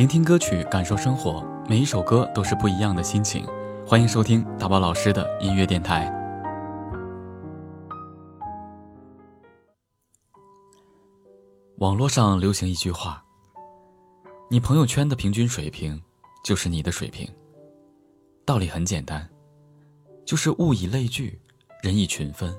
[0.00, 3.46] 聆听歌曲，感受生活，每一首歌都是不一样的心情。
[3.86, 6.10] 欢迎收听大宝老师的音乐电台。
[11.76, 13.22] 网络上流行一句话
[14.48, 16.00] ：“你朋友圈的平均水平，
[16.42, 17.30] 就是你的水平。”
[18.46, 19.28] 道理很简单，
[20.24, 21.38] 就是物以类聚，
[21.82, 22.58] 人以群分。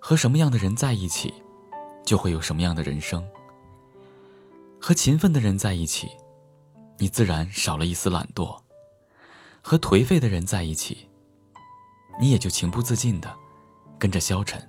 [0.00, 1.32] 和什么样的人在一起，
[2.04, 3.24] 就会有什么样的人生。
[4.84, 6.10] 和勤奋的人在一起，
[6.98, 8.60] 你自然少了一丝懒惰；
[9.62, 11.08] 和颓废的人在一起，
[12.20, 13.32] 你也就情不自禁的
[13.96, 14.60] 跟着消沉。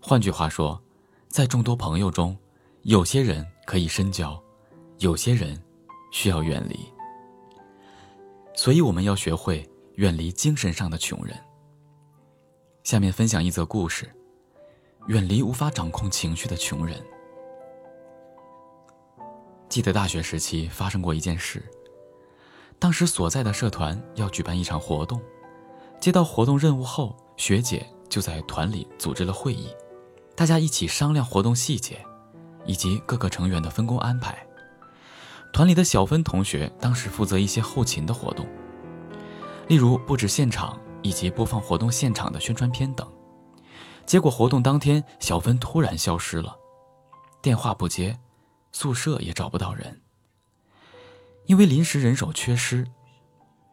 [0.00, 0.82] 换句话说，
[1.28, 2.36] 在众多朋友中，
[2.82, 4.42] 有些人可以深交，
[4.98, 5.56] 有些人
[6.10, 6.80] 需要远离。
[8.52, 11.38] 所以，我们要学会远离精神上的穷人。
[12.82, 14.12] 下面分享一则故事：
[15.06, 17.00] 远离无法掌控情绪的穷人。
[19.68, 21.62] 记得大学时期发生过一件事。
[22.78, 25.20] 当时所在的社团要举办一场活动，
[26.00, 29.68] 接到活动任务后，学姐就在团里组织了会议，
[30.34, 32.04] 大家一起商量活动细节，
[32.64, 34.38] 以及各个成员的分工安排。
[35.52, 38.46] 团里的小芬同学当时负责一些后勤的活动，
[39.66, 43.10] 例如布置现场以及播放活动现场的宣传片等。
[44.06, 46.56] 结果活动当天，小芬突然消失了，
[47.42, 48.18] 电话不接。
[48.80, 50.00] 宿舍也找不到人，
[51.46, 52.86] 因为临时人手缺失。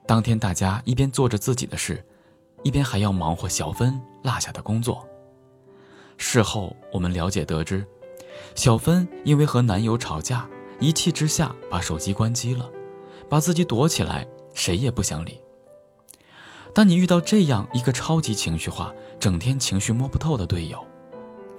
[0.08, 2.04] 当天大家一边做着自己的事，
[2.64, 5.08] 一边还要忙活小芬落下的工作。
[6.18, 7.86] 事后我们了解得知，
[8.56, 12.68] 小芬因为和男友吵架，一气之下把手机关机了，
[13.30, 15.40] 把自己躲起来，谁也不想理。
[16.74, 20.84] 当你遇到这样一个超级情绪化、整天情绪摸不透的队友，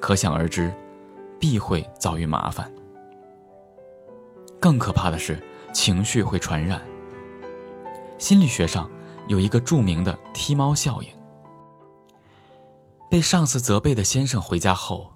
[0.01, 0.75] 可想而知，
[1.39, 2.69] 必会遭遇麻烦。
[4.67, 5.41] 更可怕的是，
[5.73, 6.83] 情绪会传染。
[8.19, 8.91] 心理学上
[9.29, 11.09] 有一个著名的“踢猫效应”。
[13.09, 15.13] 被上司责备的先生回家后，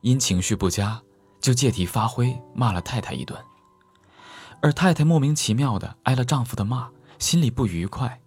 [0.00, 1.00] 因情绪不佳，
[1.40, 3.38] 就借题发挥，骂了太太一顿。
[4.60, 6.88] 而太太莫名其妙的挨了丈夫的骂，
[7.20, 8.20] 心里不愉快，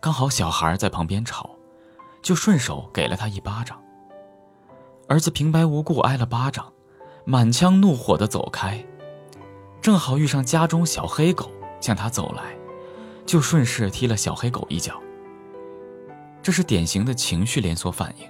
[0.00, 1.50] 刚好小孩在旁边吵，
[2.22, 3.82] 就顺手给了他一巴掌。
[5.08, 6.72] 儿子平白无故挨了巴掌，
[7.24, 8.80] 满腔怒火的走开。
[9.84, 12.56] 正好遇上家中小黑狗向他走来，
[13.26, 14.98] 就顺势踢了小黑狗一脚。
[16.42, 18.26] 这是典型的情绪连锁反应。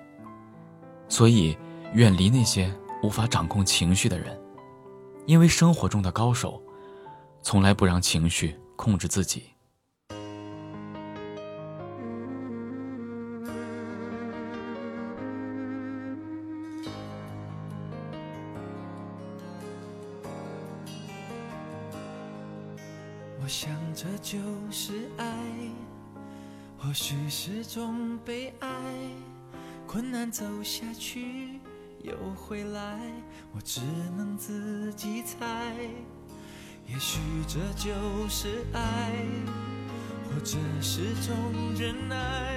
[1.08, 1.56] 所以，
[1.92, 4.36] 远离那些无法掌控情绪的人，
[5.26, 6.60] 因为生活中的高手，
[7.40, 9.53] 从来不让情绪控制自己。
[23.44, 24.40] 我想这就
[24.70, 25.26] 是爱，
[26.78, 28.68] 或许是种悲哀。
[29.86, 31.60] 困难走下去
[32.02, 32.98] 又回来，
[33.54, 33.82] 我只
[34.16, 35.74] 能自己猜。
[36.86, 37.92] 也许这就
[38.30, 39.12] 是爱，
[40.24, 41.36] 或者是种
[41.78, 42.56] 忍耐。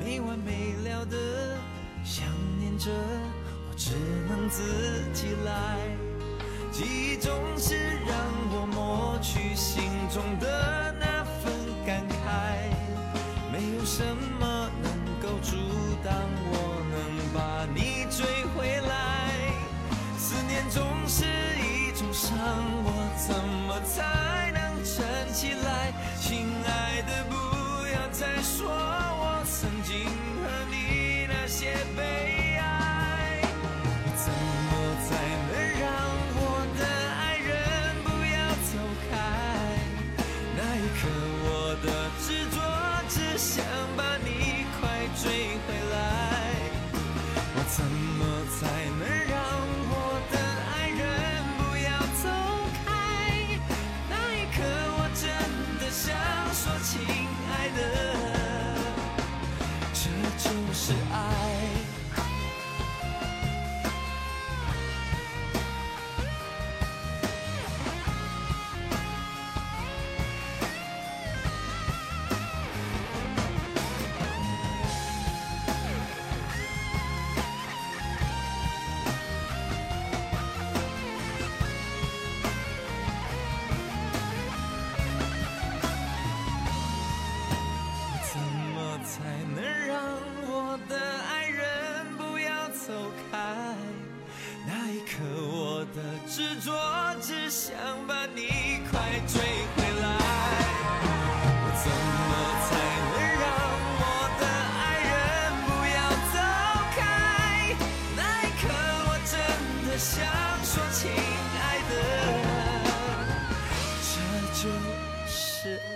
[0.00, 1.56] 没完没了的
[2.02, 2.26] 想
[2.58, 2.90] 念着，
[3.70, 3.94] 我只
[4.28, 4.64] 能自
[5.14, 6.11] 己来。
[6.72, 8.16] 记忆总是让
[8.50, 11.52] 我抹去心中的那份
[11.84, 12.72] 感慨，
[13.52, 14.02] 没有什
[14.40, 14.90] 么能
[15.20, 15.54] 够阻
[16.02, 16.14] 挡
[16.50, 16.96] 我能
[17.34, 18.24] 把你追
[18.56, 19.52] 回来。
[20.16, 21.26] 思念总是
[21.60, 22.38] 一种伤，
[22.84, 23.36] 我怎
[23.68, 25.92] 么才能撑起来？
[26.18, 27.34] 亲爱的，不
[27.88, 28.72] 要再说
[47.72, 48.11] 是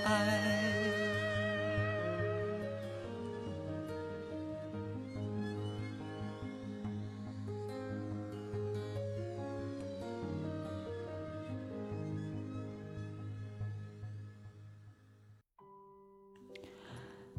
[0.06, 0.40] 爱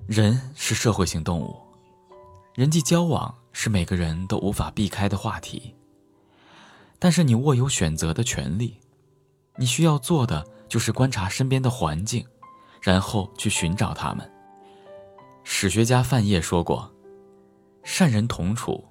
[0.08, 1.56] 人是社会性动物，
[2.54, 5.74] 人际交往是每个人都无法避开的话题，
[7.00, 8.78] 但是你握有选择的权利，
[9.56, 12.28] 你需要做的就是观察身边的环境。
[12.82, 14.32] 然后去寻找他们。
[15.44, 16.94] 史学家范晔说过
[17.84, 18.84] ：“善人同处，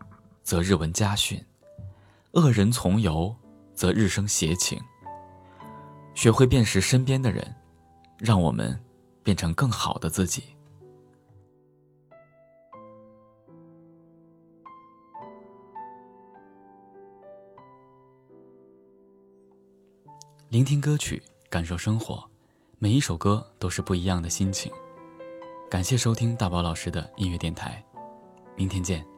[0.42, 1.38] 则日闻家训；
[2.32, 3.34] 恶人从游，
[3.74, 4.80] 则日生邪情。”
[6.14, 7.54] 学会辨识身边的人，
[8.18, 8.82] 让我们
[9.22, 10.44] 变成更好的自己。
[20.48, 22.30] 聆听歌曲，感受生活，
[22.78, 24.70] 每一首歌都是不一样的心情。
[25.70, 27.82] 感谢收听大宝老师的音乐电台，
[28.54, 29.15] 明天见。